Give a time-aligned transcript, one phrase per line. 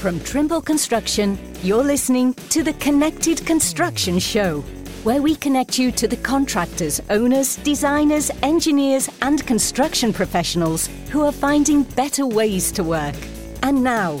[0.00, 4.62] From Trimble Construction, you're listening to the Connected Construction Show,
[5.02, 11.32] where we connect you to the contractors, owners, designers, engineers, and construction professionals who are
[11.32, 13.14] finding better ways to work.
[13.62, 14.18] And now,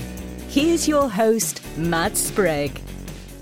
[0.50, 2.78] here's your host, Matt Sprague.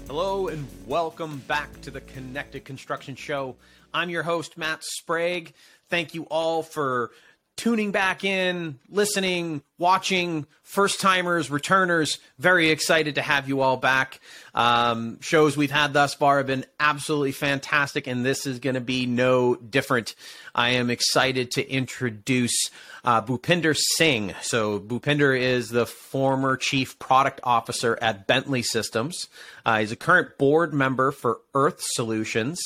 [0.07, 3.57] Hello, and welcome back to the Connected Construction Show.
[3.93, 5.55] I'm your host, Matt Sprague.
[5.89, 7.11] Thank you all for
[7.57, 12.19] tuning back in, listening, watching, first timers, returners.
[12.39, 14.21] Very excited to have you all back.
[14.55, 18.81] Um, shows we've had thus far have been absolutely fantastic, and this is going to
[18.81, 20.15] be no different.
[20.55, 22.71] I am excited to introduce
[23.05, 24.35] uh, Bhupinder Singh.
[24.43, 29.29] So, Bhupinder is the former chief product officer at Bentley Systems.
[29.65, 32.59] Uh, he's a current board member for Earth Solutions,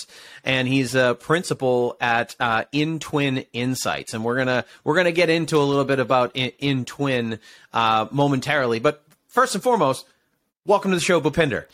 [0.45, 4.15] and he's a principal at uh, InTwin Insights.
[4.15, 7.02] And we're gonna we're gonna get into a little bit about InTwin
[7.73, 8.79] uh, momentarily.
[8.79, 10.07] But first and foremost,
[10.67, 11.67] welcome to the show, Bhupinder.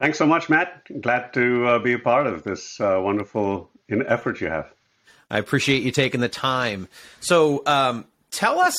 [0.00, 0.82] Thanks so much, Matt.
[1.00, 4.70] Glad to uh, be a part of this uh, wonderful effort you have.
[5.30, 6.88] I appreciate you taking the time.
[7.20, 8.76] So, um, tell us.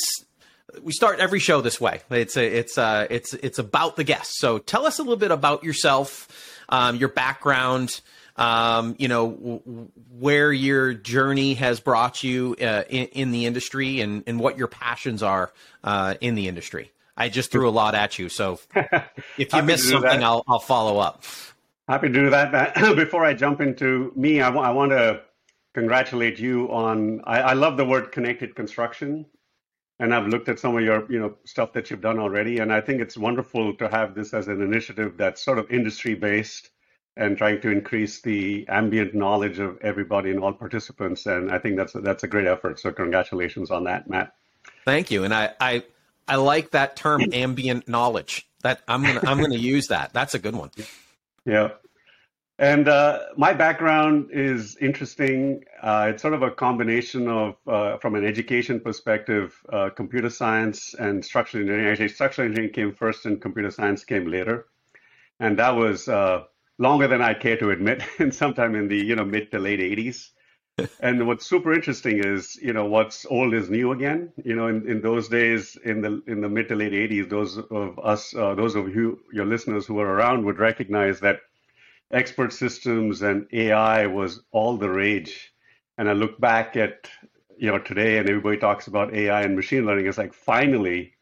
[0.83, 2.01] We start every show this way.
[2.11, 4.37] It's a, it's uh, it's it's about the guest.
[4.39, 6.27] So, tell us a little bit about yourself,
[6.67, 8.01] um, your background.
[8.37, 14.01] Um, you know w- where your journey has brought you uh, in, in, the industry,
[14.01, 15.53] and, and what your passions are
[15.85, 16.91] uh, in the industry.
[17.15, 18.59] I just threw a lot at you, so
[19.37, 21.23] if you miss something, I'll I'll follow up.
[21.87, 22.75] Happy to do that.
[22.95, 25.21] Before I jump into me, I, w- I want to
[25.73, 27.21] congratulate you on.
[27.25, 29.25] I, I love the word connected construction,
[29.99, 32.73] and I've looked at some of your you know stuff that you've done already, and
[32.73, 36.71] I think it's wonderful to have this as an initiative that's sort of industry based
[37.17, 41.25] and trying to increase the ambient knowledge of everybody and all participants.
[41.25, 42.79] And I think that's a, that's a great effort.
[42.79, 44.33] So congratulations on that, Matt.
[44.83, 45.23] Thank you.
[45.23, 45.83] And I I,
[46.27, 48.47] I like that term, ambient knowledge.
[48.63, 50.13] That I'm gonna I'm gonna use that.
[50.13, 50.71] That's a good one.
[51.45, 51.69] Yeah.
[52.57, 55.65] And uh, my background is interesting.
[55.81, 60.95] Uh, it's sort of a combination of, uh, from an education perspective, uh, computer science
[60.97, 61.91] and structural engineering.
[61.91, 64.67] Actually, structural engineering came first and computer science came later.
[65.37, 66.43] And that was uh,
[66.77, 69.79] longer than I care to admit, and sometime in the you know mid to late
[69.79, 70.29] 80s.
[70.99, 74.33] and what's super interesting is, you know, what's old is new again.
[74.43, 77.57] You know, in, in those days, in the in the mid to late 80s, those
[77.57, 81.39] of us, uh, those of you, your listeners who were around, would recognize that
[82.11, 85.53] expert systems and AI was all the rage.
[85.97, 87.09] And I look back at
[87.57, 90.07] you know today, and everybody talks about AI and machine learning.
[90.07, 91.13] It's like finally,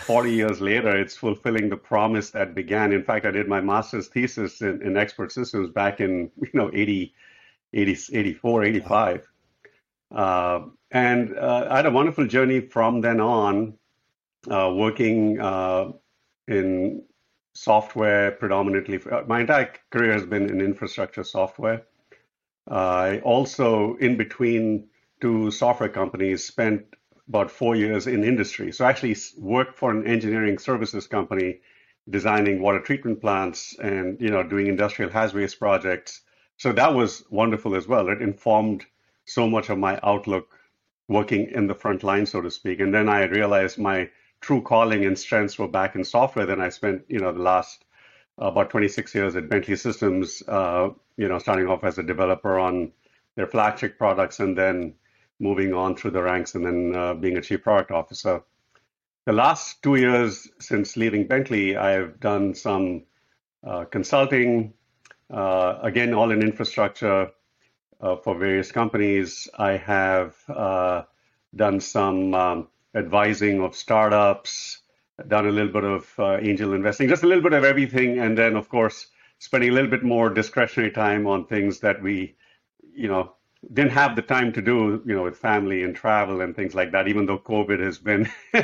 [0.00, 2.92] 40 years later, it's fulfilling the promise that began.
[2.92, 6.70] In fact, I did my master's thesis in, in expert systems back in you know
[6.72, 7.14] 80,
[7.72, 9.28] 80 84, 85.
[10.10, 10.60] Uh,
[10.90, 13.74] and uh, I had a wonderful journey from then on,
[14.50, 15.92] uh, working uh,
[16.46, 17.02] in
[17.52, 19.00] software predominantly.
[19.10, 21.82] Uh, my entire career has been in infrastructure software.
[22.66, 24.88] I also, in between
[25.20, 26.84] two software companies, spent
[27.28, 28.72] about four years in industry.
[28.72, 31.60] So I actually worked for an engineering services company
[32.08, 36.22] designing water treatment plants and you know doing industrial hazardous projects.
[36.56, 38.08] So that was wonderful as well.
[38.08, 38.86] It informed
[39.26, 40.58] so much of my outlook
[41.06, 42.80] working in the front line, so to speak.
[42.80, 44.10] And then I realized my
[44.40, 46.46] true calling and strengths were back in software.
[46.46, 47.84] Then I spent, you know, the last
[48.38, 52.92] about 26 years at Bentley Systems, uh, you know, starting off as a developer on
[53.36, 54.94] their flagship products and then
[55.40, 58.42] moving on through the ranks and then uh, being a chief product officer.
[59.26, 63.04] The last two years since leaving Bentley, I've done some
[63.66, 64.72] uh, consulting,
[65.30, 67.30] uh, again, all in infrastructure
[68.00, 69.48] uh, for various companies.
[69.58, 70.36] I have
[71.54, 74.78] done some um, advising of startups,
[75.26, 78.38] done a little bit of uh, angel investing, just a little bit of everything, and
[78.38, 82.36] then of course spending a little bit more discretionary time on things that we,
[82.94, 83.32] you know,
[83.72, 86.92] didn't have the time to do, you know, with family and travel and things like
[86.92, 87.08] that.
[87.08, 88.30] Even though COVID has been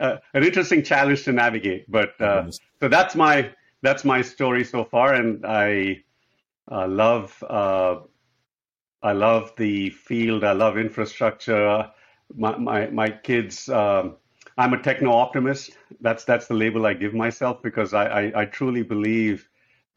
[0.00, 2.50] uh, an interesting challenge to navigate, but uh,
[2.80, 3.50] so that's my
[3.82, 6.02] that's my story so far, and I
[6.70, 8.00] uh, love uh,
[9.02, 10.44] I love the field.
[10.44, 11.90] I love infrastructure
[12.36, 13.68] my my, my kids.
[13.68, 14.16] Um,
[14.58, 15.76] I'm a techno optimist.
[16.00, 19.48] That's that's the label I give myself because I, I, I truly believe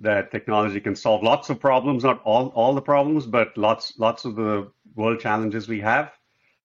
[0.04, 4.26] that technology can solve lots of problems, not all all the problems, but lots lots
[4.26, 6.12] of the world challenges we have.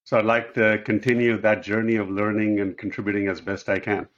[0.04, 4.08] So I'd like to continue that journey of learning and contributing as best I can.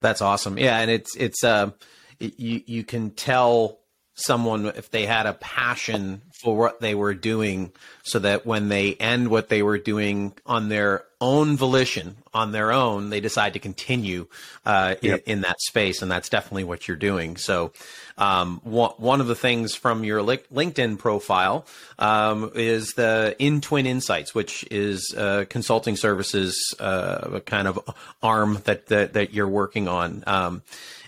[0.00, 0.58] That's awesome.
[0.58, 1.70] Yeah, and it's it's uh,
[2.18, 3.81] you you can tell
[4.14, 7.72] someone if they had a passion for what they were doing
[8.02, 12.72] so that when they end what they were doing on their own volition on their
[12.72, 14.26] own they decide to continue
[14.66, 15.22] uh, yep.
[15.26, 16.02] in, in, that space.
[16.02, 17.36] And that's definitely what you're doing.
[17.36, 17.72] So
[18.18, 21.64] um, one, of the things from your linkedin profile
[21.98, 27.78] um, is the InTwin Insights which is uh, consulting services uh, kind of
[28.22, 30.24] arm that, that, that you're working on.
[30.26, 30.62] Um,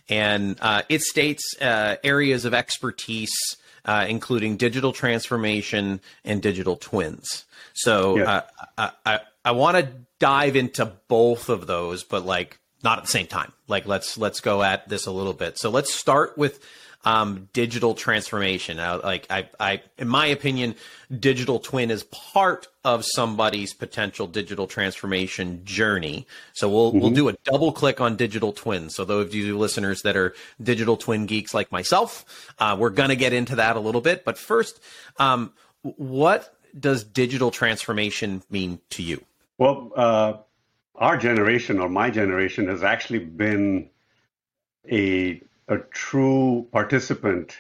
[0.09, 3.35] and uh, it states uh, areas of expertise,
[3.85, 7.45] uh, including digital transformation and digital twins.
[7.73, 8.43] So yeah.
[8.79, 13.11] Uh, I, I want to dive into both of those, but like not at the
[13.11, 13.53] same time.
[13.69, 15.59] Like let's let's go at this a little bit.
[15.59, 16.61] So let's start with
[17.05, 18.79] um, digital transformation.
[18.79, 20.75] Uh, like I, I, in my opinion,
[21.21, 26.27] digital twin is part of somebody's potential digital transformation journey.
[26.55, 27.01] So we'll mm-hmm.
[27.01, 28.91] we'll do a double click on digital twin.
[28.91, 33.17] So those of you listeners that are digital twin geeks like myself, uh, we're gonna
[33.17, 34.25] get into that a little bit.
[34.25, 34.81] But first,
[35.19, 35.53] um,
[35.83, 39.23] what does digital transformation mean to you?
[39.59, 40.35] Well, uh,
[40.97, 43.91] our generation or my generation has actually been
[44.91, 47.57] a a true participant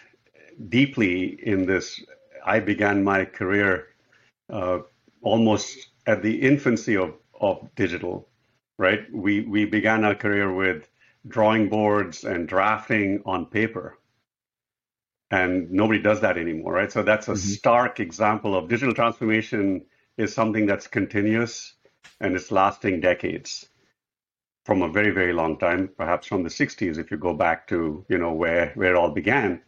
[0.68, 2.02] deeply in this.
[2.44, 3.88] I began my career
[4.50, 4.80] uh,
[5.22, 8.28] almost at the infancy of, of digital,
[8.78, 9.06] right?
[9.12, 10.88] We, we began our career with
[11.26, 13.98] drawing boards and drafting on paper.
[15.30, 16.92] And nobody does that anymore, right?
[16.92, 17.40] So that's a mm-hmm.
[17.40, 19.86] stark example of digital transformation
[20.18, 21.74] is something that's continuous
[22.20, 23.68] and it's lasting decades
[24.64, 28.04] from a very very long time perhaps from the 60s if you go back to
[28.08, 29.60] you know where where it all began.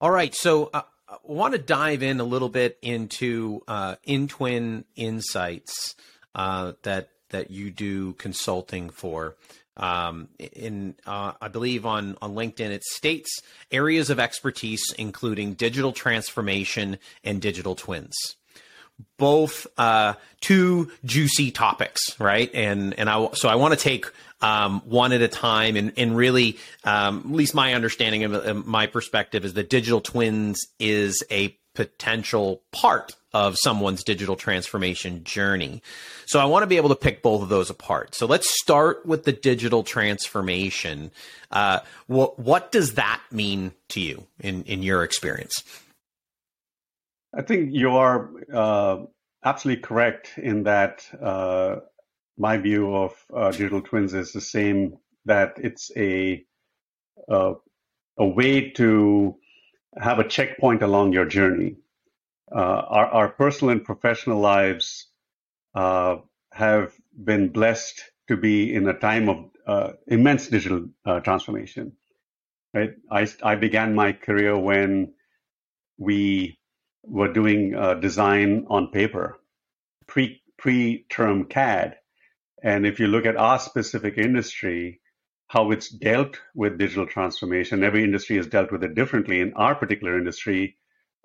[0.00, 4.84] All right so uh, i want to dive in a little bit into uh, InTwin
[4.96, 5.94] Insights
[6.34, 9.36] uh, that that you do consulting for.
[9.76, 13.42] Um, in uh, I believe on on LinkedIn it states
[13.72, 18.14] areas of expertise including digital transformation and digital twins
[19.16, 22.50] both uh, two juicy topics, right?
[22.54, 24.06] And and I so I want to take
[24.40, 28.86] um, one at a time, and and really, um, at least my understanding of my
[28.86, 35.82] perspective is that digital twins is a potential part of someone's digital transformation journey.
[36.26, 38.14] So I want to be able to pick both of those apart.
[38.14, 41.10] So let's start with the digital transformation.
[41.50, 45.64] Uh, what what does that mean to you in in your experience?
[47.36, 49.04] I think you are uh,
[49.44, 51.76] absolutely correct in that uh,
[52.38, 54.98] my view of uh, digital twins is the same.
[55.26, 56.44] That it's a
[57.28, 57.54] uh,
[58.18, 59.36] a way to
[59.96, 61.76] have a checkpoint along your journey.
[62.54, 65.08] Uh, our, our, personal and professional lives
[65.74, 66.16] uh,
[66.52, 66.92] have
[67.24, 70.88] been blessed to be in a time of immense digital
[71.22, 71.92] transformation.
[72.74, 75.14] Right, I I began my career when
[75.96, 76.58] we
[77.06, 79.38] were doing uh, design on paper,
[80.06, 81.96] pre pre term CAD.
[82.62, 85.00] And if you look at our specific industry,
[85.48, 89.40] how it's dealt with digital transformation, every industry has dealt with it differently.
[89.40, 90.76] In our particular industry,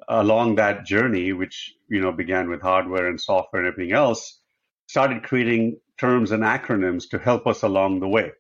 [0.08, 4.40] along that journey, which you know began with hardware and software and everything else,
[4.88, 8.32] started creating terms and acronyms to help us along the way.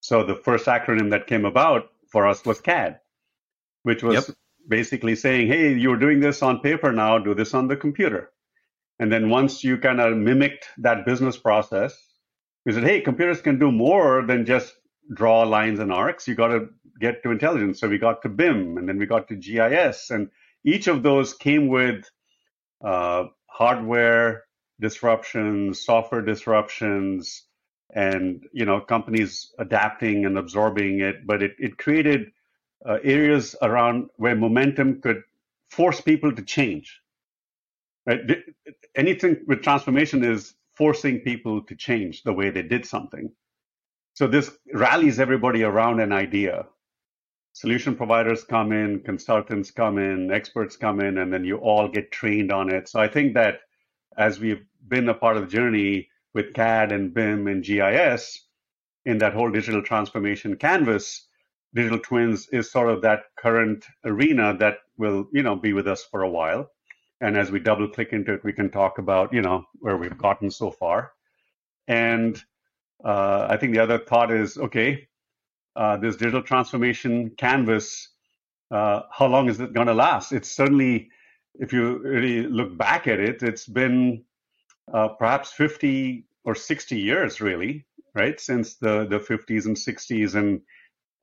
[0.00, 3.00] So the first acronym that came about for us was CAD,
[3.82, 4.36] which was yep
[4.68, 8.30] basically saying, hey, you're doing this on paper now, do this on the computer.
[8.98, 11.96] And then once you kind of mimicked that business process,
[12.66, 14.74] we said, hey, computers can do more than just
[15.14, 16.28] draw lines and arcs.
[16.28, 16.68] You got to
[17.00, 17.80] get to intelligence.
[17.80, 20.10] So we got to BIM and then we got to GIS.
[20.10, 20.28] And
[20.64, 22.04] each of those came with
[22.84, 24.44] uh, hardware
[24.80, 27.44] disruptions, software disruptions,
[27.94, 31.26] and you know companies adapting and absorbing it.
[31.26, 32.30] But it, it created
[32.86, 35.22] uh, areas around where momentum could
[35.70, 37.00] force people to change.
[38.06, 38.20] Right?
[38.96, 43.30] Anything with transformation is forcing people to change the way they did something.
[44.14, 46.66] So this rallies everybody around an idea.
[47.52, 52.12] Solution providers come in, consultants come in, experts come in, and then you all get
[52.12, 52.88] trained on it.
[52.88, 53.60] So I think that
[54.16, 58.44] as we've been a part of the journey with CAD and BIM and GIS
[59.04, 61.27] in that whole digital transformation canvas,
[61.74, 66.04] digital twins is sort of that current arena that will you know be with us
[66.10, 66.70] for a while.
[67.20, 70.18] And as we double click into it we can talk about you know where we've
[70.18, 71.12] gotten so far.
[71.86, 72.42] And
[73.04, 75.08] uh, i think the other thought is okay
[75.76, 78.08] uh, this digital transformation canvas
[78.70, 80.32] uh, how long is it going to last?
[80.32, 81.10] It's certainly
[81.54, 84.24] if you really look back at it it's been
[84.92, 90.60] uh, perhaps 50 or 60 years really right since the the 50s and 60s and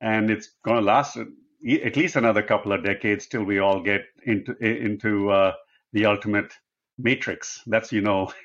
[0.00, 4.02] and it's going to last at least another couple of decades till we all get
[4.24, 5.52] into into uh,
[5.92, 6.52] the ultimate
[6.98, 7.60] matrix.
[7.66, 8.32] That's you know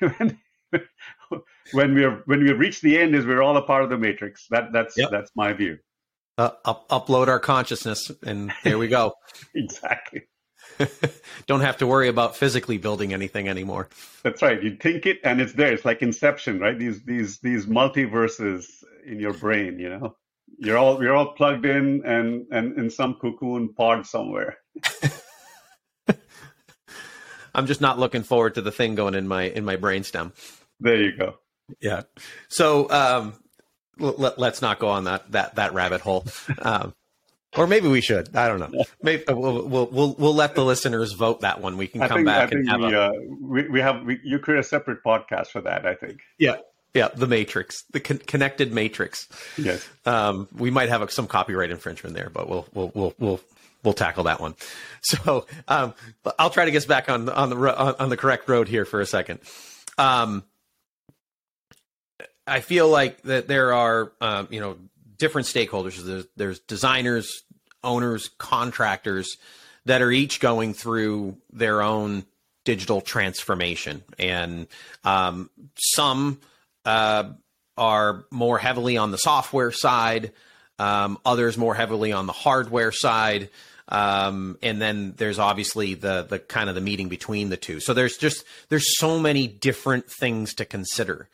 [1.72, 4.46] when we're when we reach the end is we're all a part of the matrix.
[4.50, 5.10] That that's yep.
[5.10, 5.78] that's my view.
[6.38, 9.12] Uh, up, upload our consciousness, and there we go.
[9.54, 10.22] exactly.
[11.46, 13.90] Don't have to worry about physically building anything anymore.
[14.22, 14.62] That's right.
[14.62, 15.72] You think it, and it's there.
[15.72, 16.78] It's like Inception, right?
[16.78, 18.64] These these these multiverses
[19.04, 19.78] in your brain.
[19.78, 20.16] You know,
[20.58, 24.58] you're all you're all plugged in and and in some cocoon pod somewhere.
[27.54, 30.32] I'm just not looking forward to the thing going in my in my brainstem.
[30.80, 31.34] There you go.
[31.80, 32.02] Yeah.
[32.48, 33.34] So um,
[33.98, 36.24] let, us not go on that that that rabbit hole.
[36.58, 36.94] Um,
[37.54, 38.34] or maybe we should.
[38.34, 38.84] I don't know.
[39.02, 41.76] Maybe uh, we'll we'll we'll, we'll let the listeners vote that one.
[41.76, 44.38] We can come think, back and have we, a, uh, we, we have we, you
[44.38, 45.84] create a separate podcast for that.
[45.84, 46.20] I think.
[46.38, 46.56] Yeah.
[46.94, 49.28] Yeah, the Matrix, the con- connected Matrix.
[49.56, 49.86] Yes.
[50.04, 53.40] Um, we might have a, some copyright infringement there, but we'll we'll we'll we'll
[53.82, 54.54] we'll tackle that one.
[55.04, 55.94] So um,
[56.38, 58.84] I'll try to get us back on on the on, on the correct road here
[58.84, 59.40] for a second.
[59.98, 60.44] Um,
[62.46, 64.76] I feel like that there are, um, you know,
[65.16, 65.96] different stakeholders.
[66.02, 67.42] There's, there's designers,
[67.84, 69.36] owners, contractors
[69.86, 72.24] that are each going through their own
[72.64, 74.68] digital transformation, and
[75.04, 76.40] um, some
[76.84, 77.30] uh,
[77.76, 80.32] are more heavily on the software side,
[80.78, 83.50] um, others more heavily on the hardware side.
[83.88, 87.80] Um, and then there's obviously the the kind of the meeting between the two.
[87.80, 91.28] So there's just there's so many different things to consider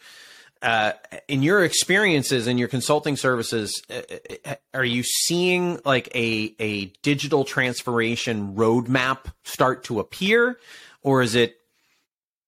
[0.62, 0.93] uh,
[1.28, 4.00] in your experiences in your consulting services, uh,
[4.45, 10.59] uh, are you seeing like a a digital transformation roadmap start to appear,
[11.02, 11.57] or is it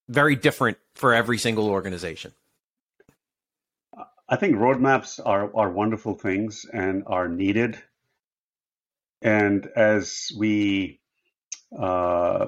[0.09, 2.33] very different for every single organization?
[4.30, 7.76] I think roadmaps are are wonderful things and are needed.
[9.22, 11.00] And as we
[11.76, 12.46] uh,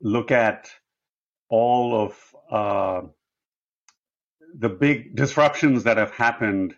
[0.00, 0.70] look at
[1.48, 3.02] all of uh,
[4.58, 6.74] the big disruptions that have happened,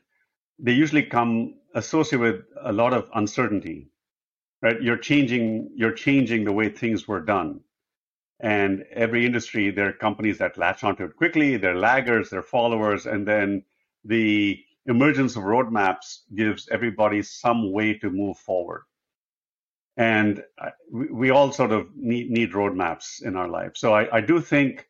[0.58, 3.90] they usually come associated with a lot of uncertainty,
[4.62, 4.80] right?
[4.82, 7.60] You're changing, you're changing the way things were done.
[8.40, 13.06] And every industry, there are companies that latch onto it quickly, they're laggers, they're followers,
[13.06, 13.64] and then
[14.06, 18.82] the emergence of roadmaps gives everybody some way to move forward.
[19.96, 20.42] And
[20.92, 23.72] we, all sort of need, need roadmaps in our life.
[23.74, 24.86] So I, I do think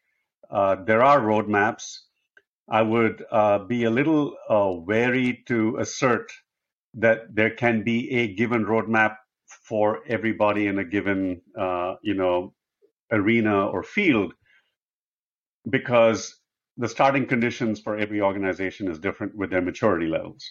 [0.50, 1.98] uh, there are roadmaps.
[2.68, 6.32] I would uh, be a little uh, wary to assert
[6.94, 12.52] that there can be a given roadmap for everybody in a given, uh, you know,
[13.12, 14.34] arena or field,
[15.70, 16.34] because
[16.76, 20.44] the starting conditions for every organization is different with their maturity levels.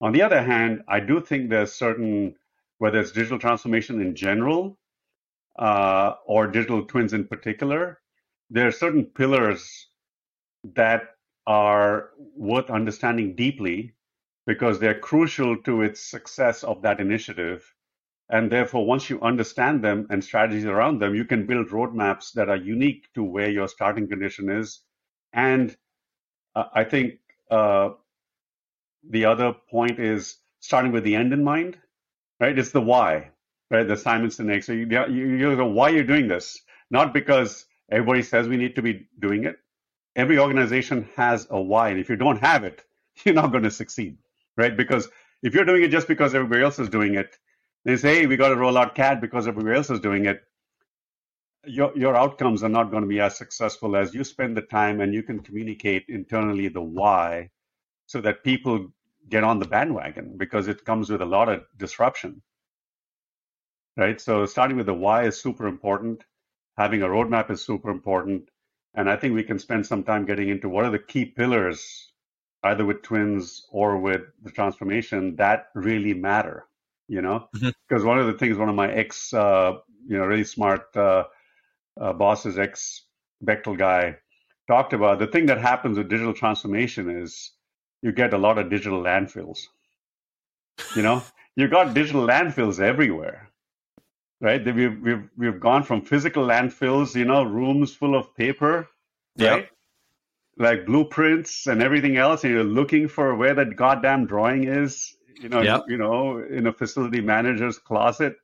[0.00, 2.34] On the other hand, I do think there's certain,
[2.78, 4.78] whether it's digital transformation in general
[5.58, 8.00] uh, or digital twins in particular,
[8.50, 9.88] there are certain pillars
[10.74, 11.02] that
[11.46, 13.94] are worth understanding deeply
[14.46, 17.74] because they're crucial to its success of that initiative.
[18.30, 22.48] And therefore, once you understand them and strategies around them, you can build roadmaps that
[22.48, 24.80] are unique to where your starting condition is.
[25.38, 25.76] And
[26.56, 27.14] uh, I think
[27.50, 27.90] uh,
[29.08, 31.78] the other point is starting with the end in mind,
[32.40, 32.58] right?
[32.58, 33.30] It's the why,
[33.70, 33.88] right?
[33.88, 34.64] The Simon Sinek.
[34.64, 38.76] So you, you, you know why you're doing this, not because everybody says we need
[38.76, 39.56] to be doing it,
[40.16, 41.90] every organization has a why.
[41.90, 42.84] And if you don't have it,
[43.24, 44.18] you're not going to succeed,
[44.56, 44.76] right?
[44.76, 45.08] Because
[45.42, 47.36] if you're doing it just because everybody else is doing it,
[47.84, 50.42] they say, hey, we got to roll out CAD because everybody else is doing it.
[51.68, 55.00] Your, your outcomes are not going to be as successful as you spend the time
[55.00, 57.50] and you can communicate internally the why
[58.06, 58.88] so that people
[59.28, 62.42] get on the bandwagon because it comes with a lot of disruption.
[63.96, 64.20] Right.
[64.20, 66.24] So starting with the why is super important.
[66.76, 68.48] Having a roadmap is super important.
[68.94, 72.12] And I think we can spend some time getting into what are the key pillars,
[72.62, 76.66] either with twins or with the transformation, that really matter.
[77.08, 78.06] You know, because mm-hmm.
[78.06, 81.24] one of the things, one of my ex, uh, you know, really smart uh,
[82.00, 83.04] uh, bosses, ex
[83.44, 84.16] Bechtel guy,
[84.66, 87.52] talked about the thing that happens with digital transformation is
[88.02, 89.58] you get a lot of digital landfills.
[90.96, 91.22] You know,
[91.56, 93.48] you got digital landfills everywhere
[94.40, 94.64] right?
[94.64, 98.88] We've we've we've gone from physical landfills, you know, rooms full of paper,
[99.38, 99.62] right?
[99.62, 99.70] Yep.
[100.58, 105.48] Like blueprints and everything else, and you're looking for where that goddamn drawing is, you
[105.48, 105.84] know, yep.
[105.86, 108.36] you know, in a facility manager's closet,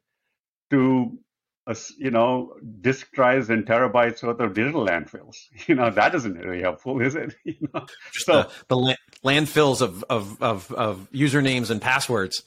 [0.70, 1.18] to
[1.66, 5.36] a, you know, disk drives and terabytes worth of digital landfills.
[5.66, 7.34] You know, that isn't really helpful, is it?
[7.44, 7.86] You know?
[8.12, 12.42] so the, the landfills of, of, of, of usernames and passwords.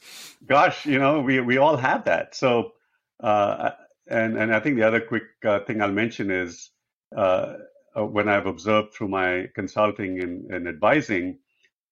[0.46, 2.34] Gosh, you know, we, we all have that.
[2.34, 2.72] So,
[3.20, 3.70] uh,
[4.06, 6.70] and, and I think the other quick uh, thing I'll mention is
[7.16, 7.54] uh,
[7.96, 11.38] uh when I've observed through my consulting and, and advising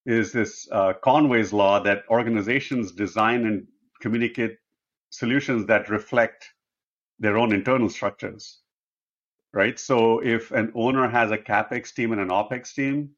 [0.05, 3.67] is this uh, Conway's law that organizations design and
[4.01, 4.57] communicate
[5.11, 6.53] solutions that reflect
[7.19, 8.61] their own internal structures
[9.57, 9.79] right?
[9.79, 13.11] So if an owner has a capex team and an opex team,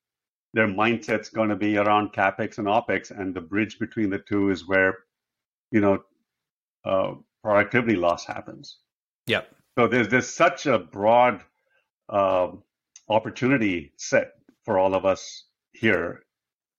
[0.54, 4.50] their mindset's going to be around capex and opex, and the bridge between the two
[4.50, 4.98] is where,
[5.72, 6.04] you know,
[6.84, 8.78] uh, productivity loss happens.
[9.26, 9.52] Yep.
[9.76, 11.42] So there's there's such a broad
[12.08, 12.52] uh,
[13.08, 16.22] opportunity set for all of us here,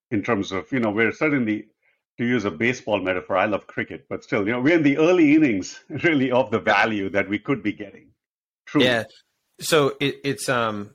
[0.10, 1.68] in terms of you know we're certainly
[2.20, 3.38] to use a baseball metaphor.
[3.38, 6.60] I love cricket, but still, you know, we're in the early innings really of the
[6.60, 8.10] value that we could be getting.
[8.66, 8.88] Truly.
[8.88, 9.06] Yeah.
[9.62, 10.92] So it, it's um,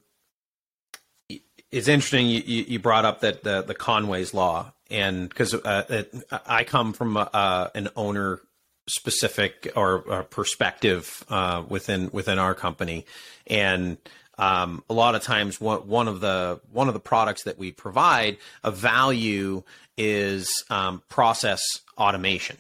[1.29, 6.05] it's interesting you, you brought up that the the Conway's law, and because uh,
[6.47, 8.41] I come from uh, an owner
[8.87, 13.07] specific or, or perspective uh, within within our company,
[13.47, 13.97] and
[14.39, 17.73] um, a lot of times one, one of the one of the products that we
[17.73, 19.63] provide a value
[19.97, 21.63] is um, process
[21.97, 22.57] automation,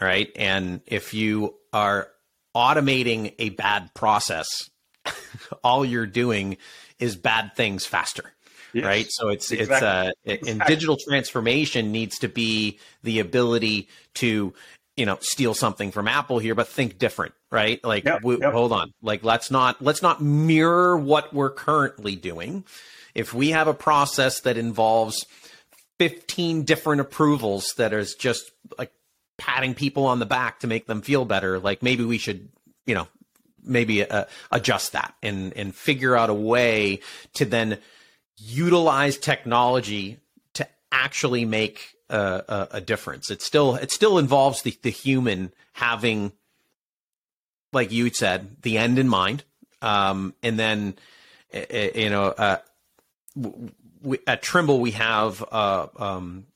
[0.00, 0.30] right?
[0.36, 2.08] And if you are
[2.54, 4.46] automating a bad process
[5.64, 6.56] all you're doing
[6.98, 8.32] is bad things faster.
[8.72, 9.06] Yes, right.
[9.08, 9.74] So it's exactly.
[9.74, 10.50] it's uh exactly.
[10.50, 14.52] and digital transformation needs to be the ability to
[14.96, 17.82] you know steal something from Apple here, but think different, right?
[17.84, 18.52] Like yep, yep.
[18.52, 22.64] hold on, like let's not let's not mirror what we're currently doing.
[23.14, 25.24] If we have a process that involves
[25.98, 28.92] 15 different approvals that is just like
[29.38, 32.48] patting people on the back to make them feel better, like maybe we should
[32.86, 33.08] you know
[33.64, 37.00] maybe uh, adjust that and and figure out a way
[37.34, 37.78] to then
[38.36, 40.18] utilize technology
[40.54, 43.30] to actually make a, a, a difference.
[43.30, 46.32] It still it still involves the the human having,
[47.72, 49.44] like you said, the end in mind,
[49.82, 50.96] um, and then
[51.52, 52.26] you know.
[52.26, 52.58] Uh,
[54.04, 56.46] we, at Trimble, we have uh, um,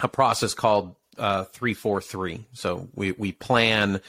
[0.00, 2.44] a process called uh, three four three.
[2.52, 4.00] So we we plan,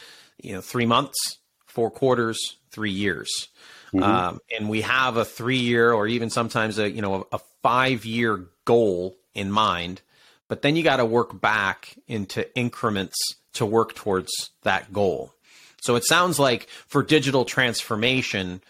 [0.42, 3.50] you know, three months, four quarters, three years.
[3.94, 4.04] Mm-hmm.
[4.04, 7.40] Um, and we have a three year or even sometimes a you know a, a
[7.64, 10.02] five year goal in mind
[10.50, 13.16] but then you got to work back into increments
[13.54, 15.34] to work towards that goal
[15.82, 18.62] so it sounds like for digital transformation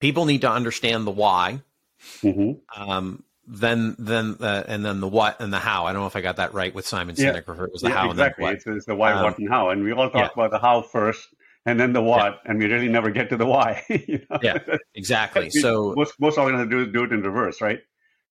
[0.00, 1.60] people need to understand the why
[2.22, 2.52] mm-hmm.
[2.80, 6.16] um, then then uh, and then the what and the how i don't know if
[6.16, 7.64] i got that right with simon sinek yeah.
[7.64, 8.14] it was the yeah, how exactly.
[8.14, 8.54] and then what.
[8.54, 10.28] It's, it's the why um, what and how and we all talk yeah.
[10.32, 11.28] about the how first
[11.64, 12.50] and then the what, yeah.
[12.50, 13.84] and we really never get to the why.
[13.88, 14.38] you know?
[14.42, 14.58] Yeah,
[14.94, 15.50] exactly.
[15.50, 17.80] so most most organizations do do it in reverse, right?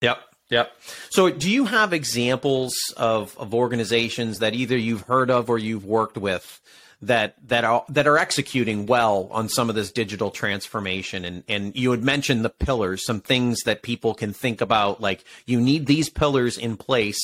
[0.02, 0.18] Yep.
[0.52, 0.74] Yep.
[1.10, 5.86] So, do you have examples of, of organizations that either you've heard of or you've
[5.86, 6.60] worked with
[7.02, 11.24] that that are that are executing well on some of this digital transformation?
[11.24, 15.24] And and you had mentioned the pillars, some things that people can think about, like
[15.46, 17.22] you need these pillars in place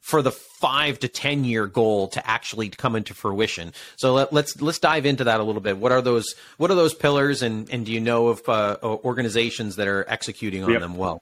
[0.00, 3.72] for the five to ten year goal to actually come into fruition.
[3.96, 5.78] So let, us let's, let's dive into that a little bit.
[5.78, 9.74] What are those What are those pillars, and and do you know of uh, organizations
[9.76, 10.80] that are executing on yep.
[10.80, 11.20] them well?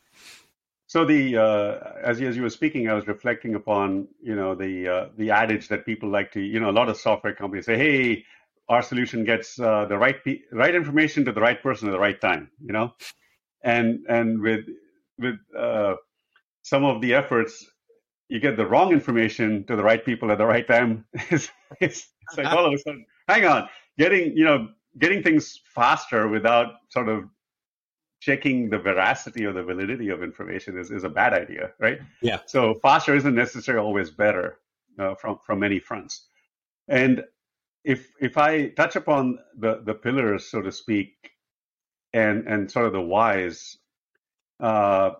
[0.97, 4.55] So the uh, as you, as you were speaking, I was reflecting upon you know
[4.55, 7.67] the uh, the adage that people like to you know a lot of software companies
[7.67, 8.25] say, hey,
[8.71, 11.99] our solution gets uh, the right pe- right information to the right person at the
[11.99, 12.95] right time, you know,
[13.63, 14.65] and and with
[15.19, 15.97] with uh,
[16.63, 17.67] some of the efforts
[18.31, 21.05] you get the wrong information to the right people at the right time.
[21.13, 25.61] it's, it's, it's like all of a sudden, hang on, getting you know getting things
[25.75, 27.25] faster without sort of
[28.27, 31.99] checking the veracity or the validity of information is, is a bad idea, right?
[32.21, 32.41] Yeah.
[32.47, 34.59] So faster isn't necessarily always better
[34.99, 36.27] uh, from from many fronts.
[36.89, 37.25] And
[37.85, 41.13] if if I touch upon the the pillars, so to speak,
[42.13, 43.79] and and sort of the whys,
[44.61, 45.11] uh,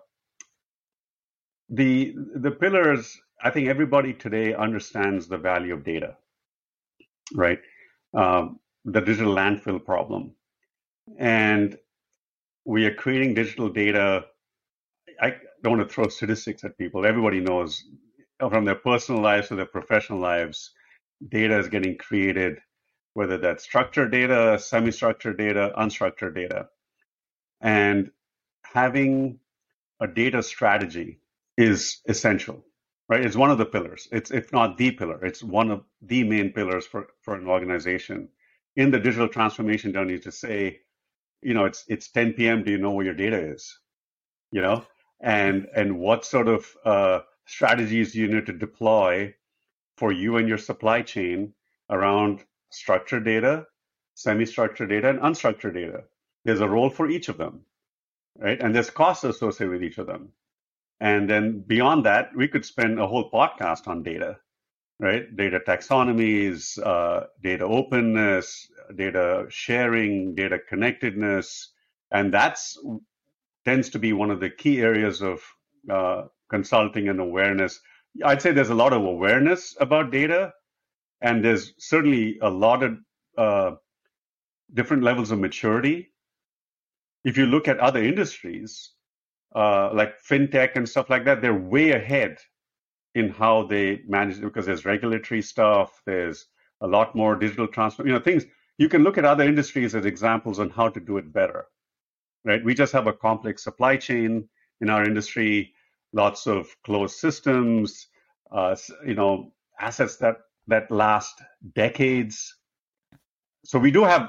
[1.69, 6.17] the the pillars i think everybody today understands the value of data
[7.35, 7.59] right
[8.15, 10.33] um, the digital landfill problem
[11.19, 11.77] and
[12.67, 14.27] we are creating digital data
[15.23, 17.85] i don't want to throw statistics at people everybody knows
[18.41, 20.73] from their personal lives to their professional lives
[21.31, 22.59] data is getting created
[23.15, 26.69] whether that's structured data semi-structured data unstructured data
[27.63, 28.11] and
[28.75, 29.39] having
[30.01, 31.21] a data strategy
[31.57, 32.65] is essential,
[33.09, 33.25] right?
[33.25, 34.09] It's one of the pillars.
[34.13, 38.29] It's if not the pillar, it's one of the main pillars for, for an organization
[38.77, 40.81] in the digital transformation journey to say,
[41.47, 42.65] you know, it's it's 10 p.m.
[42.65, 43.79] Do you know where your data is?
[44.51, 44.85] You know,
[45.21, 49.35] and and what sort of uh, strategies you need to deploy
[49.97, 51.55] for you and your supply chain
[51.89, 53.67] around structured data,
[54.15, 56.05] semi-structured data, and unstructured data.
[56.45, 57.61] There's a role for each of them,
[58.39, 58.61] right?
[58.61, 60.33] And there's costs associated with each of them.
[61.01, 64.39] And then beyond that, we could spend a whole podcast on data,
[64.99, 65.35] right?
[65.37, 71.73] Data taxonomies, uh, data openness, data sharing, data connectedness,
[72.11, 72.79] and that's
[73.65, 75.41] tends to be one of the key areas of
[75.91, 77.81] uh, consulting and awareness.
[78.25, 80.53] I'd say there's a lot of awareness about data,
[81.21, 82.99] and there's certainly a lot of
[83.37, 83.73] uh,
[84.73, 86.13] different levels of maturity.
[87.25, 88.93] If you look at other industries,
[89.55, 92.39] uh, like fintech and stuff like that, they're way ahead
[93.17, 96.45] in how they manage it because there's regulatory stuff, there's
[96.83, 98.45] a lot more digital transfer, you know, things.
[98.77, 101.65] You can look at other industries as examples on how to do it better,
[102.45, 102.63] right?
[102.63, 104.47] We just have a complex supply chain
[104.83, 105.73] in our industry,
[106.13, 108.09] lots of closed systems,
[108.53, 108.77] uh,
[109.07, 111.41] you know, assets that that last
[111.75, 112.55] decades.
[113.65, 114.29] So we do have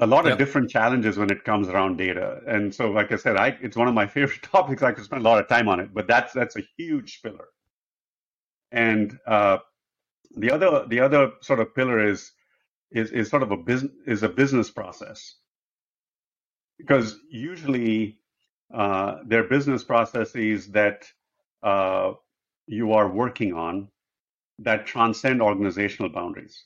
[0.00, 0.32] a lot yep.
[0.32, 2.40] of different challenges when it comes around data.
[2.48, 4.82] And so, like I said, I, it's one of my favorite topics.
[4.82, 7.46] I could spend a lot of time on it, but that's that's a huge pillar.
[8.74, 9.58] And uh,
[10.36, 12.32] the other the other sort of pillar is
[12.92, 15.36] is is sort of a business is a business process
[16.78, 18.18] because usually
[18.74, 21.06] uh, they're business processes that
[21.62, 22.12] uh,
[22.68, 23.88] you are working on
[24.60, 26.64] that transcend organizational boundaries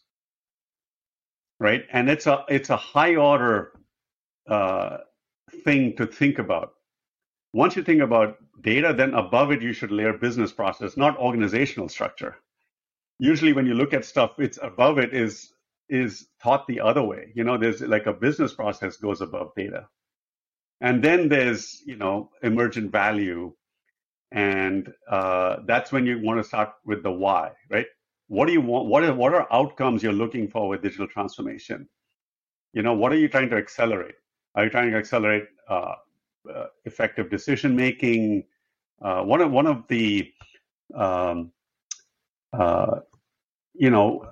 [1.61, 1.85] right?
[1.92, 3.73] And it's a it's a high order
[4.49, 4.99] uh,
[5.64, 6.75] thing to think about.
[7.53, 11.89] Once you think about data, then above it you should layer business process, not organizational
[11.89, 12.37] structure.
[13.19, 15.53] Usually, when you look at stuff, it's above it is
[15.89, 17.33] is thought the other way.
[17.35, 19.89] You know, there's like a business process goes above data,
[20.81, 23.55] and then there's you know emergent value,
[24.33, 27.87] and uh, that's when you want to start with the why, right?
[28.29, 31.89] what do you want what are what are outcomes you're looking for with digital transformation
[32.73, 34.15] you know what are you trying to accelerate
[34.55, 35.95] are you trying to accelerate uh,
[36.53, 38.44] uh, effective decision making.
[39.03, 40.33] Uh, one of one of the
[40.94, 41.53] um,
[42.53, 43.01] uh,
[43.74, 44.27] you know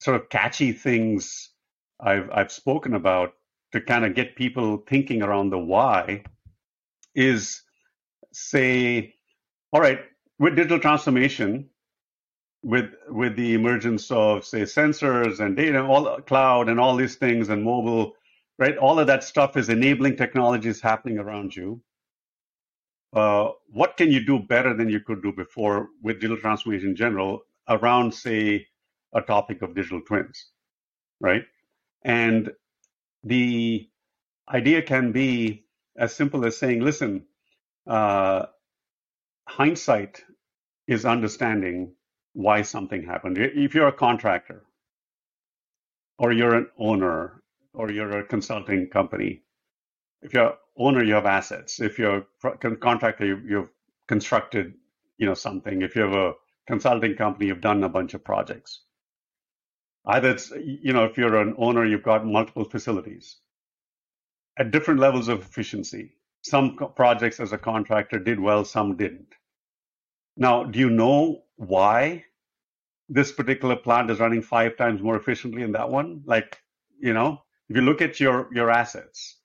[0.00, 1.50] sort of catchy things
[2.00, 3.34] I've I've spoken about
[3.72, 6.24] to kind of get people thinking around the why
[7.14, 7.62] is
[8.32, 9.14] say
[9.72, 10.00] all right
[10.38, 11.70] with digital transformation
[12.62, 17.48] with with the emergence of say sensors and data all cloud and all these things
[17.48, 18.14] and mobile
[18.58, 18.76] right?
[18.78, 21.82] All of that stuff is enabling technologies happening around you.
[23.14, 26.96] Uh, what can you do better than you could do before with digital transformation in
[26.96, 28.66] general around say
[29.14, 30.46] a topic of digital twins
[31.20, 31.44] right?
[32.04, 32.52] And
[33.24, 33.88] the
[34.48, 35.66] idea can be
[35.98, 37.26] as simple as saying listen
[37.88, 38.46] uh,
[39.48, 40.24] hindsight
[40.88, 41.94] is understanding
[42.34, 43.38] why something happened.
[43.38, 44.64] If you're a contractor,
[46.18, 47.42] or you're an owner,
[47.74, 49.42] or you're a consulting company,
[50.22, 51.80] if you're owner, you have assets.
[51.80, 53.70] If you're a contractor, you, you've
[54.08, 54.74] constructed,
[55.18, 55.82] you know, something.
[55.82, 56.32] If you have a
[56.66, 58.82] consulting company, you've done a bunch of projects.
[60.06, 63.38] Either it's, you know, if you're an owner, you've got multiple facilities
[64.58, 66.12] at different levels of efficiency.
[66.42, 69.34] Some projects as a contractor did well, some didn't.
[70.36, 72.24] Now, do you know why
[73.08, 76.22] this particular plant is running five times more efficiently than that one?
[76.26, 76.58] Like,
[77.00, 77.42] you know,
[77.74, 79.38] if you look at your your assets,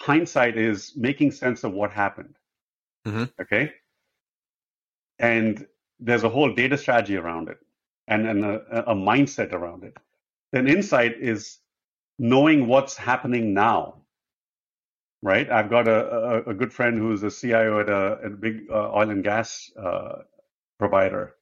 [0.00, 2.36] hindsight is making sense of what happened.
[3.04, 3.24] Mm-hmm.
[3.42, 3.72] Okay.
[5.18, 5.66] And
[5.98, 7.58] there's a whole data strategy around it
[8.06, 9.96] and, and a, a mindset around it.
[10.52, 11.58] Then insight is
[12.20, 14.02] knowing what's happening now
[15.22, 15.50] right?
[15.50, 18.92] I've got a, a, a, good friend who's a CIO at a, a big uh,
[18.92, 20.18] oil and gas uh,
[20.78, 21.34] provider,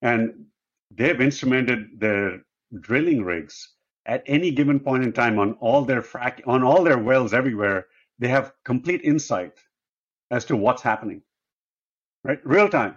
[0.00, 0.46] and
[0.90, 2.40] they've instrumented their
[2.80, 3.74] drilling rigs
[4.06, 7.86] at any given point in time on all their frac on all their wells everywhere.
[8.18, 9.54] They have complete insight
[10.30, 11.22] as to what's happening,
[12.24, 12.40] right?
[12.46, 12.96] Real time,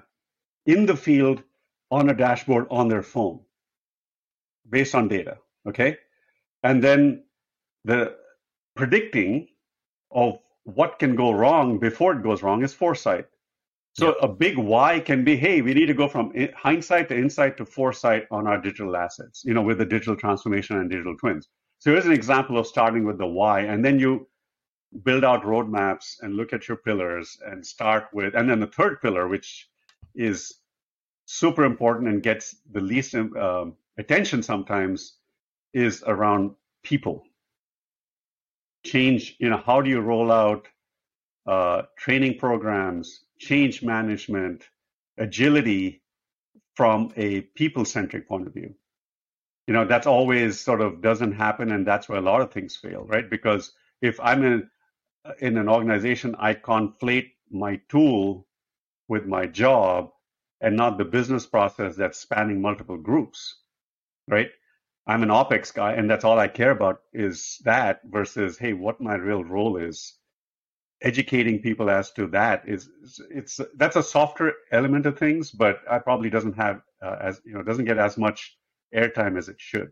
[0.65, 1.43] in the field,
[1.91, 3.41] on a dashboard on their phone,
[4.69, 5.37] based on data.
[5.67, 5.97] Okay,
[6.63, 7.23] and then
[7.85, 8.15] the
[8.75, 9.47] predicting
[10.11, 13.27] of what can go wrong before it goes wrong is foresight.
[13.95, 14.25] So yeah.
[14.25, 17.65] a big why can be, hey, we need to go from hindsight to insight to
[17.65, 21.47] foresight on our digital assets, you know, with the digital transformation and digital twins.
[21.79, 24.27] So here's an example of starting with the why, and then you
[25.03, 29.01] build out roadmaps and look at your pillars and start with, and then the third
[29.01, 29.69] pillar, which
[30.13, 30.55] is
[31.25, 35.17] super important and gets the least um, attention sometimes,
[35.73, 36.51] is around
[36.83, 37.23] people
[38.85, 40.67] change, you know, how do you roll out
[41.45, 44.63] uh, training programs, change management,
[45.17, 46.01] agility
[46.75, 48.73] from a people centric point of view.
[49.67, 52.75] You know, that's always sort of doesn't happen, and that's where a lot of things
[52.75, 53.29] fail, right?
[53.29, 54.69] Because if I'm in
[55.39, 58.47] in an organization, I conflate my tool
[59.07, 60.11] with my job
[60.61, 63.57] and not the business process that's spanning multiple groups,
[64.27, 64.49] right?
[65.07, 68.99] I'm an OPEX guy, and that's all I care about is that versus, hey, what
[69.01, 70.15] my real role is.
[71.01, 72.89] Educating people as to that is
[73.29, 77.53] it's that's a softer element of things, but I probably doesn't have uh, as you
[77.53, 78.57] know doesn't get as much
[78.95, 79.91] airtime as it should.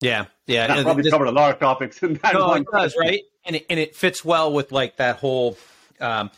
[0.00, 0.66] Yeah, yeah.
[0.68, 2.34] I probably this, covered a lot of topics in that.
[2.34, 3.22] No, it does, right?
[3.46, 5.56] And it, and it fits well with like that whole
[6.00, 6.30] um,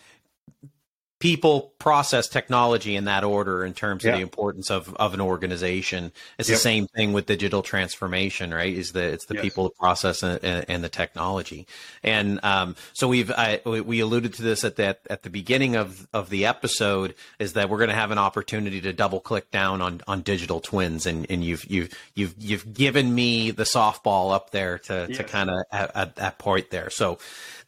[1.27, 4.17] people process technology in that order in terms of yeah.
[4.17, 6.55] the importance of, of an organization it's yep.
[6.55, 9.43] the same thing with digital transformation right is the it's the yes.
[9.43, 11.67] people the process and, and, the technology
[12.05, 16.07] and um, so we've I, we alluded to this at that at the beginning of
[16.12, 19.83] of the episode is that we're going to have an opportunity to double click down
[19.83, 24.51] on on digital twins and and you've you've you've you've given me the softball up
[24.51, 25.17] there to yes.
[25.17, 27.19] to kind of at, at that point there so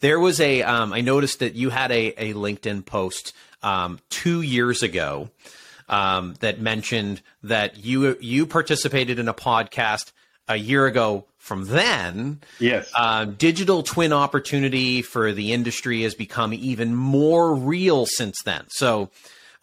[0.01, 4.43] there was a um, I noticed that you had a, a LinkedIn post um, two
[4.43, 5.31] years ago
[5.89, 10.13] um, that mentioned that you you participated in a podcast
[10.49, 12.41] a year ago from then.
[12.59, 12.91] Yes.
[12.95, 18.65] Uh, digital twin opportunity for the industry has become even more real since then.
[18.69, 19.11] So,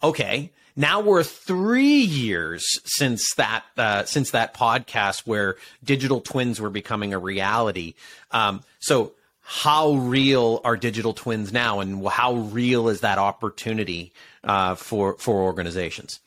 [0.02, 0.50] okay.
[0.78, 7.14] Now we're three years since that uh, since that podcast where digital twins were becoming
[7.14, 7.94] a reality.
[8.30, 9.12] Um, so
[9.48, 15.42] how real are digital twins now and how real is that opportunity uh, for for
[15.42, 16.18] organizations?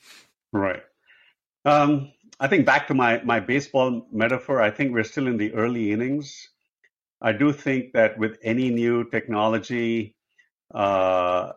[0.53, 0.82] Right.
[1.65, 5.53] Um, i think back to my my baseball metaphor i think we're still in the
[5.53, 6.49] early innings.
[7.21, 10.15] I do think that with any new technology
[10.73, 11.51] uh,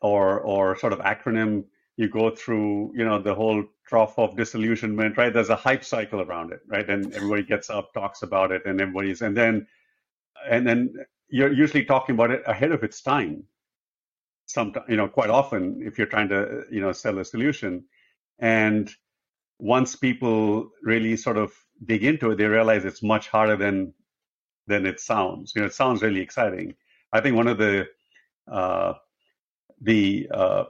[0.00, 1.64] or or sort of acronym
[1.98, 5.34] you go through you know the whole trough of disillusionment right?
[5.34, 6.88] There's a hype cycle around it right?
[6.88, 9.66] And everybody gets up talks about it and everybody's and then
[10.48, 10.94] and then
[11.28, 13.44] you're usually talking about it ahead of its time.
[14.46, 17.84] Sometimes, you know, quite often, if you're trying to, you know, sell a solution,
[18.38, 18.90] and
[19.58, 21.52] once people really sort of
[21.84, 23.94] dig into it, they realize it's much harder than
[24.66, 25.52] than it sounds.
[25.54, 26.74] You know, it sounds really exciting.
[27.12, 27.86] I think one of the
[28.50, 28.94] uh,
[29.80, 30.64] the uh,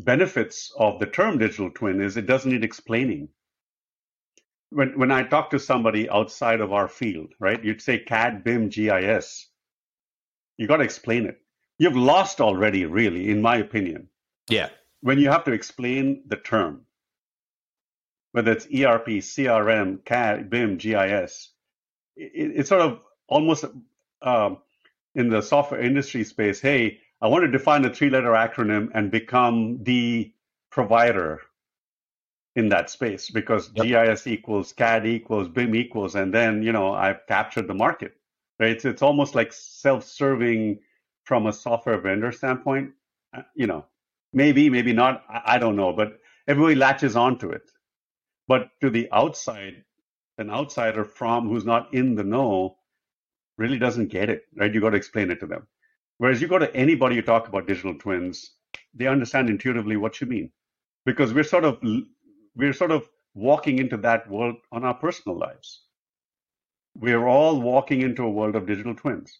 [0.00, 3.28] benefits of the term digital twin is it doesn't need explaining
[4.74, 7.62] when when I talk to somebody outside of our field, right?
[7.62, 9.48] You'd say CAD, BIM, GIS.
[10.56, 11.38] You got to explain it.
[11.78, 14.08] You've lost already, really, in my opinion.
[14.48, 14.68] Yeah.
[15.00, 16.82] When you have to explain the term,
[18.32, 21.50] whether it's ERP, CRM, CAD, BIM, GIS,
[22.16, 23.64] it, it's sort of almost
[24.22, 24.58] um,
[25.14, 26.60] in the software industry space.
[26.60, 30.32] Hey, I want to define a three-letter acronym and become the
[30.70, 31.40] provider
[32.56, 34.08] in that space because yep.
[34.08, 38.14] GIS equals CAD equals BIM equals, and then you know I've captured the market.
[38.58, 38.70] Right?
[38.70, 40.78] It's it's almost like self-serving
[41.24, 42.92] from a software vendor standpoint.
[43.34, 43.86] Uh, you know,
[44.32, 45.24] maybe maybe not.
[45.28, 47.70] I, I don't know, but everybody latches onto it.
[48.48, 49.84] But to the outside,
[50.38, 52.76] an outsider from who's not in the know
[53.56, 54.42] really doesn't get it.
[54.56, 54.72] Right?
[54.72, 55.66] You got to explain it to them.
[56.18, 58.52] Whereas you go to anybody you talk about digital twins,
[58.94, 60.50] they understand intuitively what you mean
[61.04, 61.78] because we're sort of
[62.56, 65.82] we're sort of walking into that world on our personal lives.
[66.98, 69.38] We're all walking into a world of digital twins.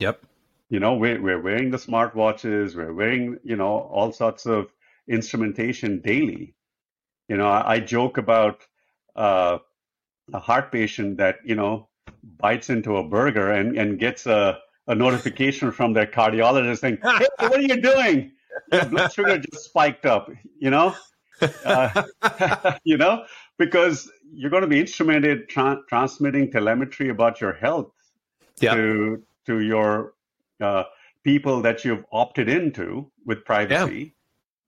[0.00, 0.22] Yep.
[0.68, 4.72] You know, we're, we're wearing the smartwatches, we're wearing, you know, all sorts of
[5.08, 6.54] instrumentation daily.
[7.28, 8.66] You know, I, I joke about
[9.16, 9.58] uh,
[10.32, 11.88] a heart patient that, you know,
[12.38, 17.26] bites into a burger and, and gets a, a notification from their cardiologist saying, Hey,
[17.38, 18.32] what are you doing?
[18.72, 20.94] Your blood sugar just spiked up, you know?
[21.64, 22.02] Uh,
[22.84, 23.24] you know,
[23.58, 27.92] because you're going to be instrumented tra- transmitting telemetry about your health
[28.60, 28.74] yeah.
[28.74, 30.14] to to your
[30.60, 30.84] uh,
[31.24, 34.06] people that you've opted into with privacy yeah.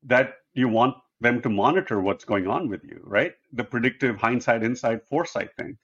[0.04, 3.32] that you want them to monitor what's going on with you, right?
[3.52, 5.78] The predictive hindsight, insight, foresight thing.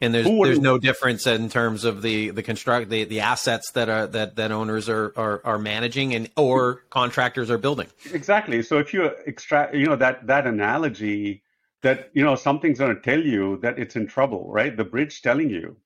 [0.00, 3.88] And there's there's no difference in terms of the the construct the, the assets that
[3.88, 7.88] are that, that owners are, are are managing and or contractors are building.
[8.12, 8.62] Exactly.
[8.62, 11.42] So if you extract you know that that analogy
[11.82, 14.76] that you know something's going to tell you that it's in trouble, right?
[14.76, 15.76] The bridge telling you.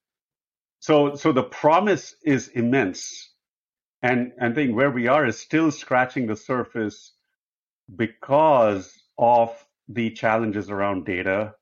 [0.81, 3.31] So so the promise is immense.
[4.03, 7.13] And and I think where we are is still scratching the surface
[7.95, 9.51] because of
[9.89, 11.55] the challenges around data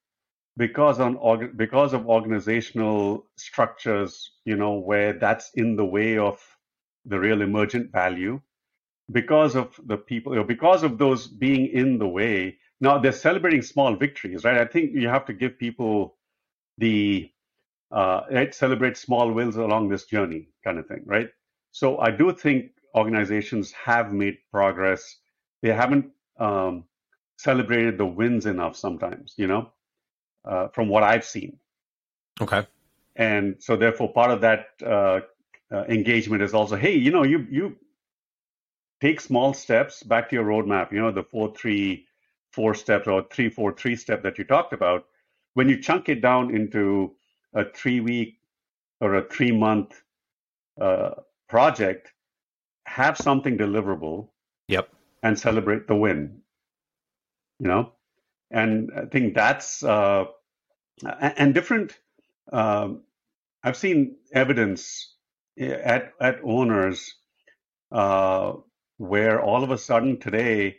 [0.56, 1.16] because on
[1.56, 6.40] because of organizational structures, you know, where that's in the way of
[7.06, 8.40] the real emergent value,
[9.12, 13.62] because of the people, know, because of those being in the way, Now they're celebrating
[13.62, 14.58] small victories, right?
[14.58, 16.18] I think you have to give people
[16.78, 17.30] the
[17.90, 21.28] uh, right, celebrate small wins along this journey, kind of thing, right?
[21.72, 25.02] So I do think organizations have made progress.
[25.62, 26.84] They haven't um,
[27.38, 29.72] celebrated the wins enough sometimes, you know,
[30.46, 31.58] uh, from what I've seen.
[32.40, 32.66] Okay.
[33.16, 35.20] And so therefore, part of that uh,
[35.72, 37.76] uh, engagement is also, hey, you know, you you
[39.00, 40.92] take small steps back to your roadmap.
[40.92, 42.06] You know, the four three
[42.52, 45.06] four steps or three four three step that you talked about.
[45.54, 47.14] When you chunk it down into
[47.54, 48.38] a three week
[49.00, 50.02] or a three month
[50.80, 51.12] uh,
[51.48, 52.12] project,
[52.84, 54.28] have something deliverable.
[54.68, 54.90] Yep.
[55.22, 56.42] And celebrate the win.
[57.58, 57.92] You know,
[58.50, 60.26] and I think that's uh,
[61.20, 61.98] and different.
[62.52, 63.02] Um,
[63.62, 65.14] I've seen evidence
[65.58, 67.14] eh, at at owners
[67.92, 68.54] uh,
[68.98, 70.78] where all of a sudden today,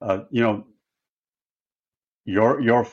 [0.00, 0.66] uh, you know,
[2.24, 2.86] your your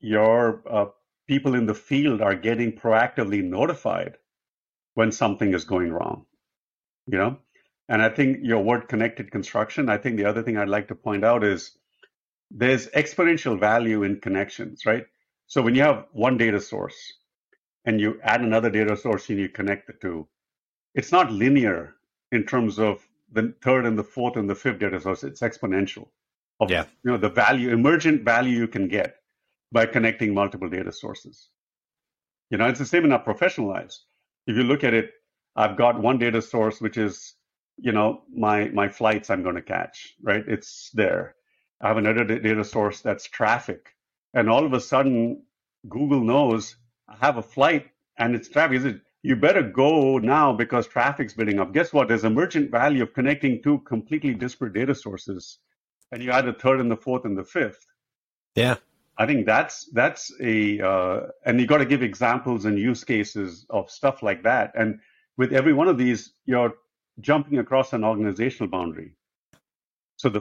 [0.00, 0.86] your uh,
[1.28, 4.16] people in the field are getting proactively notified
[4.94, 6.26] when something is going wrong.
[7.06, 7.38] You know,
[7.88, 9.88] and I think your word connected construction.
[9.88, 11.76] I think the other thing I'd like to point out is
[12.54, 15.06] there's exponential value in connections, right?
[15.46, 17.14] So when you have one data source
[17.84, 20.28] and you add another data source and you connect the two,
[20.94, 21.94] it's not linear
[22.30, 25.24] in terms of the third and the fourth and the fifth data source.
[25.24, 26.08] It's exponential
[26.60, 26.84] of yeah.
[27.02, 29.16] you know the value, emergent value you can get
[29.72, 31.48] by connecting multiple data sources.
[32.50, 34.04] You know, it's the same in our professional lives.
[34.46, 35.10] If you look at it,
[35.56, 37.34] I've got one data source which is,
[37.78, 40.44] you know, my my flights I'm going to catch, right?
[40.46, 41.34] It's there.
[41.82, 43.94] I have another data source that's traffic,
[44.34, 45.42] and all of a sudden,
[45.88, 46.76] Google knows
[47.08, 48.78] I have a flight and it's traffic.
[48.78, 51.72] Is it you better go now because traffic's building up.
[51.72, 52.08] Guess what?
[52.08, 55.58] There's emergent value of connecting two completely disparate data sources,
[56.10, 57.86] and you add the third and the fourth and the fifth.
[58.54, 58.76] Yeah.
[59.18, 63.66] I think that's that's a uh, and you got to give examples and use cases
[63.70, 64.72] of stuff like that.
[64.74, 64.98] And
[65.36, 66.74] with every one of these, you're
[67.20, 69.14] jumping across an organizational boundary.
[70.16, 70.40] So the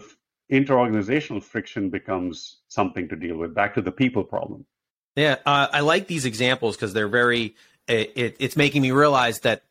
[0.51, 3.53] interorganizational friction becomes something to deal with.
[3.53, 4.65] Back to the people problem.
[5.15, 7.55] Yeah, uh, I like these examples because they're very.
[7.87, 9.63] It, it, it's making me realize that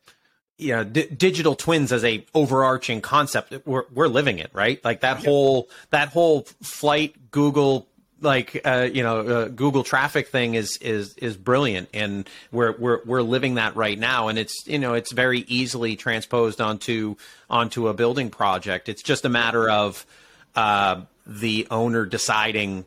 [0.57, 4.99] you know d- digital twins as a overarching concept we're, we're living it right like
[4.99, 7.87] that whole that whole flight google
[8.21, 12.99] like uh, you know uh, Google traffic thing is is is brilliant, and we're we're
[13.05, 17.15] we're living that right now, and it's you know it's very easily transposed onto
[17.49, 18.89] onto a building project.
[18.89, 20.05] It's just a matter of
[20.55, 22.85] uh, the owner deciding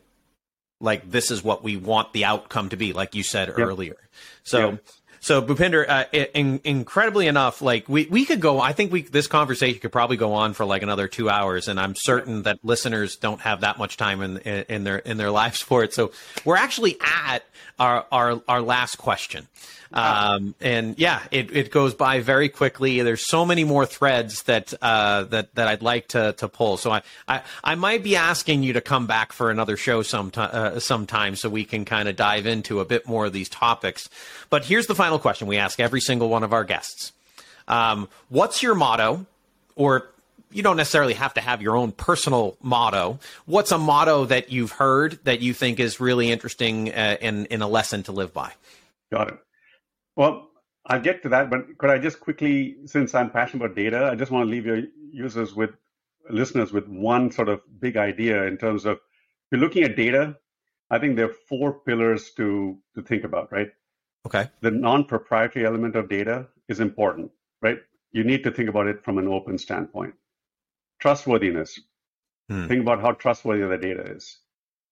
[0.79, 3.57] like this is what we want the outcome to be, like you said yep.
[3.57, 3.97] earlier.
[4.43, 4.71] So.
[4.71, 4.83] Yep.
[5.21, 6.03] So Bhupinder, uh,
[6.35, 8.59] in, incredibly enough, like we, we could go.
[8.59, 11.79] I think we this conversation could probably go on for like another two hours, and
[11.79, 15.59] I'm certain that listeners don't have that much time in in their in their lives
[15.59, 15.95] for it.
[15.95, 16.11] So
[16.43, 17.39] we're actually at
[17.79, 19.47] our our, our last question.
[19.93, 23.01] Um, and yeah, it, it goes by very quickly.
[23.01, 26.77] There's so many more threads that uh, that that I'd like to to pull.
[26.77, 30.49] So I, I, I might be asking you to come back for another show sometime
[30.51, 34.09] uh, sometime so we can kind of dive into a bit more of these topics.
[34.49, 37.13] But here's the final question we ask every single one of our guests:
[37.67, 39.25] um, What's your motto,
[39.75, 40.09] or
[40.51, 43.19] you don't necessarily have to have your own personal motto.
[43.45, 47.61] What's a motto that you've heard that you think is really interesting uh, in in
[47.61, 48.53] a lesson to live by?
[49.11, 49.44] Got it.
[50.15, 50.49] Well,
[50.87, 54.15] I'll get to that, but could I just quickly, since I'm passionate about data, I
[54.15, 55.71] just want to leave your users with
[56.29, 60.37] listeners with one sort of big idea in terms of if you're looking at data,
[60.89, 63.71] I think there are four pillars to to think about, right?
[64.25, 64.49] Okay.
[64.61, 67.79] The non-proprietary element of data is important, right?
[68.11, 70.13] You need to think about it from an open standpoint.
[70.99, 71.79] Trustworthiness.
[72.49, 72.67] Hmm.
[72.67, 74.39] Think about how trustworthy the data is.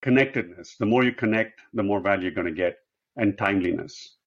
[0.02, 0.76] Connectedness.
[0.78, 2.78] The more you connect, the more value you're going to get.
[3.16, 4.18] And timeliness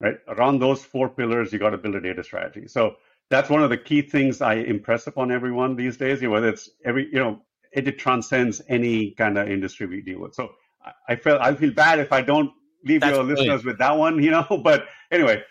[0.00, 0.16] right?
[0.28, 2.68] Around those four pillars, you got to build a data strategy.
[2.68, 2.96] So
[3.30, 6.20] that's one of the key things I impress upon everyone these days.
[6.20, 7.40] You know, whether it's every, you know,
[7.72, 10.34] it, it transcends any kind of industry we deal with.
[10.34, 10.52] So
[10.84, 12.50] I, I feel I feel bad if I don't
[12.84, 13.48] leave that's your brilliant.
[13.48, 14.46] listeners with that one, you know.
[14.62, 15.42] But anyway,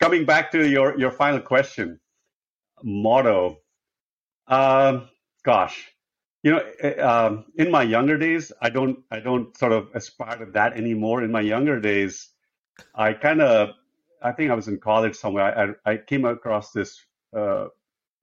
[0.00, 2.00] coming back to your your final question,
[2.82, 3.58] motto.
[4.46, 5.08] Um,
[5.44, 5.90] gosh,
[6.42, 10.44] you know, eh, um, in my younger days, I don't I don't sort of aspire
[10.44, 11.22] to that anymore.
[11.22, 12.28] In my younger days,
[12.94, 13.70] I kind of
[14.22, 15.76] I think I was in college somewhere.
[15.86, 17.04] I, I came across this
[17.36, 17.66] uh,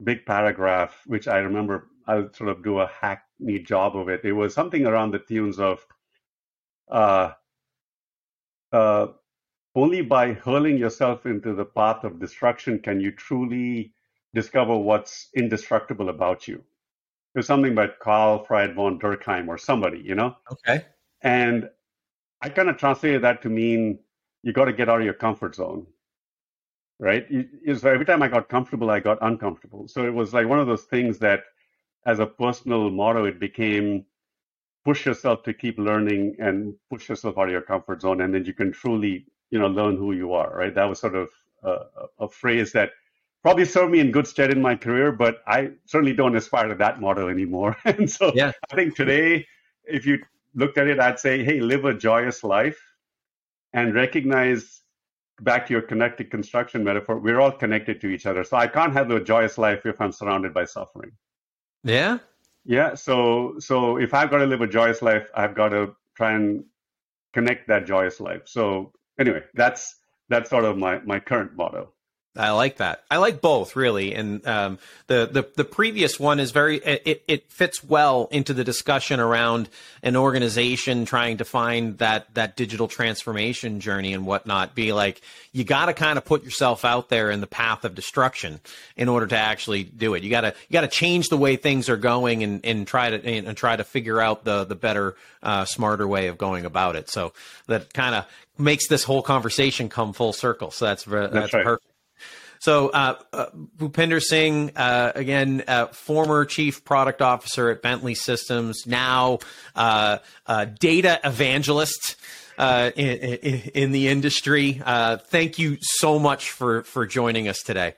[0.03, 4.21] big paragraph, which I remember I would sort of do a hackney job of it.
[4.23, 5.85] It was something around the tunes of
[6.89, 7.31] uh,
[8.71, 9.07] uh,
[9.75, 13.93] only by hurling yourself into the path of destruction can you truly
[14.33, 16.55] discover what's indestructible about you.
[16.55, 20.35] It was something by Karlfried von Dürckheim or somebody, you know?
[20.51, 20.85] Okay.
[21.21, 21.69] And
[22.41, 23.99] I kind of translated that to mean
[24.43, 25.85] you got to get out of your comfort zone,
[26.99, 27.25] right?
[27.29, 29.87] You, so every time I got comfortable, I got uncomfortable.
[29.87, 31.43] So it was like one of those things that,
[32.05, 34.05] as a personal motto, it became
[34.85, 38.45] push yourself to keep learning and push yourself out of your comfort zone, and then
[38.45, 40.73] you can truly, you know, learn who you are, right?
[40.73, 41.29] That was sort of
[41.63, 41.79] a,
[42.19, 42.91] a phrase that
[43.41, 46.75] probably served me in good stead in my career, but I certainly don't aspire to
[46.75, 47.77] that model anymore.
[47.85, 48.51] and so yeah.
[48.71, 49.45] I think today,
[49.83, 50.19] if you
[50.55, 52.79] looked at it, I'd say, hey, live a joyous life
[53.73, 54.81] and recognize
[55.41, 58.43] back to your connected construction metaphor, we're all connected to each other.
[58.43, 61.11] So I can't have a joyous life if I'm surrounded by suffering.
[61.83, 62.19] Yeah.
[62.65, 62.95] Yeah.
[62.95, 66.63] So so if I've got to live a joyous life, I've got to try and
[67.33, 68.43] connect that joyous life.
[68.45, 69.95] So anyway, that's
[70.27, 71.93] that's sort of my my current motto.
[72.37, 73.03] I like that.
[73.09, 74.77] I like both really, and um,
[75.07, 79.67] the the the previous one is very it it fits well into the discussion around
[80.03, 84.75] an organization trying to find that that digital transformation journey and whatnot.
[84.75, 85.21] Be like
[85.53, 88.59] you got to kind of put yourself out there in the path of destruction
[88.95, 90.21] in order to actually do it.
[90.21, 93.09] You got to you got to change the way things are going and and try
[93.09, 96.95] to and, try to figure out the the better, uh, smarter way of going about
[96.95, 97.09] it.
[97.09, 97.33] So
[97.65, 98.27] that kind of
[98.59, 100.69] makes this whole conversation come full circle.
[100.69, 101.63] So that's that's, that's right.
[101.65, 101.88] perfect.
[102.59, 103.45] So, uh, uh,
[103.77, 109.39] Bhupinder Singh, uh, again, uh, former chief product officer at Bentley Systems, now
[109.75, 112.15] uh, uh, data evangelist.
[112.59, 117.93] In, in, in, the industry, thank you so much for for joining us today.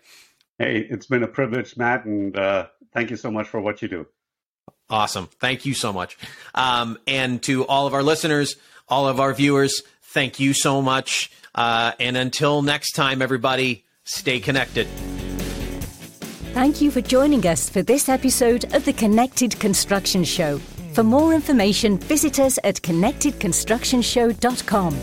[0.60, 2.36] Hey, it's been a privilege, Matt, and
[2.94, 4.06] thank you so much for what you do.
[4.88, 5.30] Awesome.
[5.40, 6.16] Thank you so much.
[6.54, 8.56] Um, and to all of our listeners,
[8.88, 11.32] all of our viewers, thank you so much.
[11.56, 14.88] Uh, and until next time, everybody, Stay connected.
[16.54, 20.58] Thank you for joining us for this episode of the Connected Construction Show.
[20.94, 24.94] For more information, visit us at connectedconstructionshow.com.